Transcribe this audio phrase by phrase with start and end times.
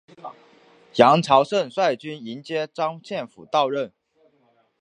[0.95, 3.93] 杨朝晟率军迎接张献甫到任。